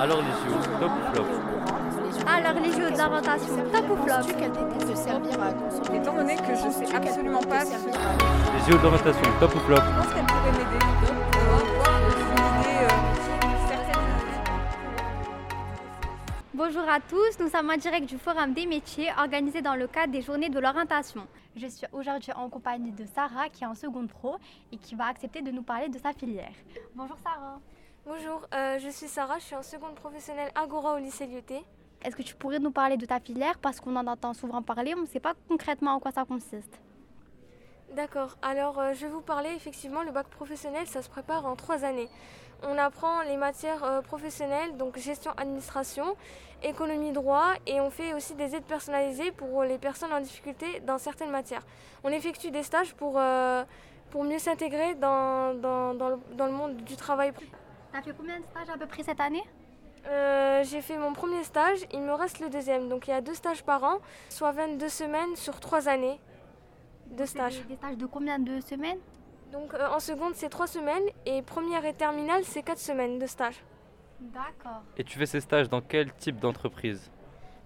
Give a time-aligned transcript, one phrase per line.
[0.00, 1.26] Alors les JO, top ou flop
[2.24, 5.98] Alors les jeux d'orientation, top ou flop qu'elle déteste servir à consommer.
[5.98, 9.80] Étant donné que je sais absolument pas si Les JO d'orientation, top ou flop Je
[9.80, 10.84] pense qu'elle pourrait m'aider
[11.34, 12.88] euh,
[13.66, 14.04] certaine.
[16.54, 20.12] Bonjour à tous, nous sommes en direct du Forum des métiers organisé dans le cadre
[20.12, 21.26] des journées de l'orientation.
[21.56, 24.36] Je suis aujourd'hui en compagnie de Sarah qui est en seconde pro
[24.70, 26.52] et qui va accepter de nous parler de sa filière.
[26.94, 27.58] Bonjour Sarah.
[28.06, 31.62] Bonjour, euh, je suis Sarah, je suis en seconde professionnelle Agora au lycée Lyoté.
[32.02, 33.58] Est-ce que tu pourrais nous parler de ta filière?
[33.58, 36.80] Parce qu'on en entend souvent parler, on ne sait pas concrètement en quoi ça consiste.
[37.94, 41.56] D'accord, alors euh, je vais vous parler effectivement, le bac professionnel, ça se prépare en
[41.56, 42.08] trois années.
[42.62, 46.16] On apprend les matières euh, professionnelles, donc gestion, administration,
[46.62, 50.98] économie, droit, et on fait aussi des aides personnalisées pour les personnes en difficulté dans
[50.98, 51.62] certaines matières.
[52.04, 53.64] On effectue des stages pour, euh,
[54.10, 57.32] pour mieux s'intégrer dans, dans, dans le, dans le monde du travail.
[57.92, 59.42] Tu as fait combien de stages à peu près cette année?
[60.06, 63.20] Euh, j'ai fait mon premier stage, il me reste le deuxième, donc il y a
[63.20, 66.18] deux stages par an, soit 22 semaines sur trois années
[67.10, 67.58] de stage.
[67.62, 68.98] Des, des stages de combien de semaines?
[69.52, 73.26] Donc euh, en seconde c'est trois semaines et première et terminale c'est quatre semaines de
[73.26, 73.62] stage.
[74.20, 74.82] D'accord.
[74.96, 77.10] Et tu fais ces stages dans quel type d'entreprise?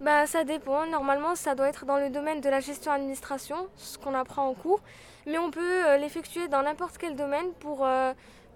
[0.01, 3.99] Bah ça dépend, normalement ça doit être dans le domaine de la gestion administration, ce
[3.99, 4.81] qu'on apprend en cours,
[5.27, 8.13] mais on peut euh, l'effectuer dans n'importe quel domaine pour euh,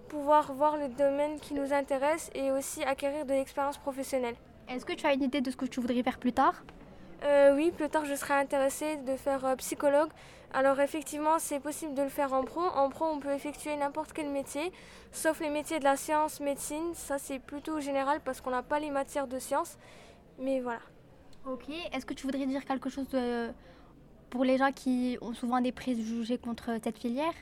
[0.08, 4.36] pouvoir voir le domaine qui nous intéresse et aussi acquérir de l'expérience professionnelle.
[4.68, 6.62] Est-ce que tu as une idée de ce que tu voudrais faire plus tard?
[7.24, 10.10] Euh, oui, plus tard je serais intéressée de faire euh, psychologue.
[10.52, 12.60] Alors effectivement c'est possible de le faire en pro.
[12.60, 14.72] En pro on peut effectuer n'importe quel métier,
[15.12, 16.94] sauf les métiers de la science, médecine.
[16.94, 19.76] Ça c'est plutôt général parce qu'on n'a pas les matières de sciences.
[20.38, 20.80] Mais voilà.
[21.46, 21.68] Ok.
[21.92, 23.50] Est-ce que tu voudrais dire quelque chose de-
[24.30, 27.34] pour les gens qui ont souvent des préjugés contre cette filière?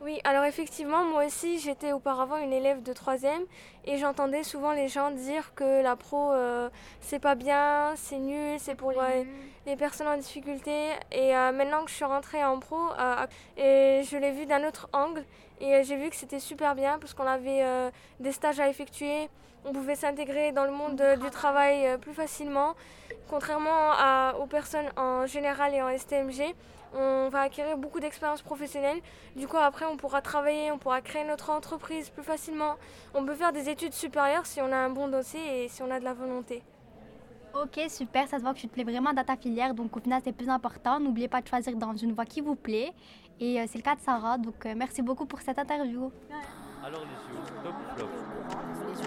[0.00, 3.42] Oui, alors effectivement, moi aussi, j'étais auparavant une élève de troisième
[3.84, 8.60] et j'entendais souvent les gens dire que la pro, euh, c'est pas bien, c'est nul,
[8.60, 9.24] c'est pour euh,
[9.66, 10.90] les personnes en difficulté.
[11.10, 14.66] Et euh, maintenant que je suis rentrée en pro, euh, et je l'ai vu d'un
[14.68, 15.24] autre angle
[15.60, 18.68] et euh, j'ai vu que c'était super bien parce qu'on avait euh, des stages à
[18.68, 19.28] effectuer,
[19.64, 22.74] on pouvait s'intégrer dans le monde euh, du travail plus facilement.
[23.28, 23.92] Contrairement
[24.40, 26.54] aux personnes en général et en STMG,
[26.94, 28.98] on va acquérir beaucoup d'expérience professionnelle.
[29.36, 32.76] Du coup, après, on pourra travailler, on pourra créer notre entreprise plus facilement.
[33.14, 35.90] On peut faire des études supérieures si on a un bon dossier et si on
[35.90, 36.62] a de la volonté.
[37.60, 38.28] Ok, super.
[38.28, 39.74] Ça se voit que tu te plais vraiment dans ta filière.
[39.74, 41.00] Donc au final, c'est plus important.
[41.00, 42.92] N'oubliez pas de choisir dans une voie qui vous plaît.
[43.40, 44.38] Et euh, c'est le cas de Sarah.
[44.38, 46.12] Donc euh, merci beaucoup pour cette interview.
[46.84, 48.08] Alors les JO, top ou flop?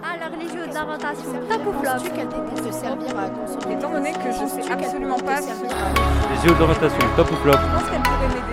[0.03, 2.09] Alors les jeux d'orientation, top ou flop?
[2.13, 6.53] Qu'elle servir à consommer Étant donné que je sais Penses-tu qu'elle absolument pas Les JO
[6.55, 7.53] d'orientation, top ou flop?
[7.53, 8.50] Je pense qu'elle pourrait m'aider?